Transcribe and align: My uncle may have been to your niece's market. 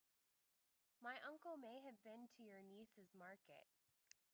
My 0.99 1.19
uncle 1.27 1.57
may 1.57 1.79
have 1.81 2.03
been 2.03 2.27
to 2.35 2.41
your 2.43 2.59
niece's 2.63 3.13
market. 3.13 3.67